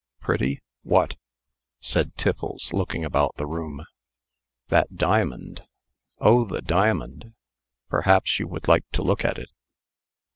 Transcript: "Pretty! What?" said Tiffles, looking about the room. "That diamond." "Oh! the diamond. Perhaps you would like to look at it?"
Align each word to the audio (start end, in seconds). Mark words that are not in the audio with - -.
"Pretty! 0.19 0.63
What?" 0.81 1.15
said 1.79 2.15
Tiffles, 2.15 2.73
looking 2.73 3.05
about 3.05 3.35
the 3.35 3.45
room. 3.45 3.85
"That 4.69 4.95
diamond." 4.95 5.61
"Oh! 6.17 6.43
the 6.43 6.59
diamond. 6.63 7.35
Perhaps 7.87 8.39
you 8.39 8.47
would 8.47 8.67
like 8.67 8.89
to 8.93 9.03
look 9.03 9.23
at 9.23 9.37
it?" 9.37 9.51